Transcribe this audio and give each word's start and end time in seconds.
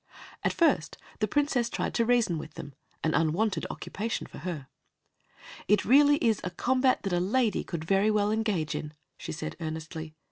At 0.43 0.51
first 0.51 0.97
the 1.19 1.27
Princess 1.27 1.69
tried 1.69 1.93
to 1.93 2.05
reason 2.05 2.39
with 2.39 2.55
them 2.55 2.73
an 3.03 3.13
unwonted 3.13 3.67
occupation 3.69 4.25
for 4.25 4.39
her. 4.39 4.67
"It 5.67 5.85
really 5.85 6.17
is 6.17 6.41
a 6.43 6.49
combat 6.49 7.03
that 7.03 7.13
a 7.13 7.19
lady 7.19 7.63
could 7.63 7.85
very 7.85 8.09
well 8.09 8.31
engage 8.31 8.73
in," 8.73 8.95
she 9.19 9.31
said 9.31 9.55
earnestly. 9.59 10.15